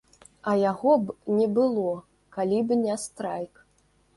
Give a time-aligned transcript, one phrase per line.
[0.51, 1.93] А яго б не было,
[2.39, 3.65] калі б не страйк.